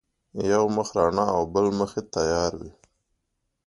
یو 0.51 0.63
مخ 0.75 0.87
رڼا 0.97 1.25
او 1.35 1.41
بل 1.53 1.65
مخ 1.79 1.91
یې 1.97 2.03
تیار 2.13 2.51
وي. 2.59 2.71